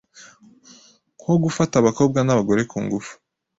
nko 1.21 1.33
gufata 1.43 1.73
abakobwa 1.77 2.19
n’abagore 2.23 2.61
ku 2.71 2.77
ngufu, 2.85 3.13